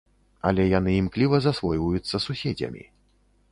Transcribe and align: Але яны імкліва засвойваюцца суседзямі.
Але 0.51 0.63
яны 0.79 0.95
імкліва 1.01 1.35
засвойваюцца 1.45 2.23
суседзямі. 2.27 2.83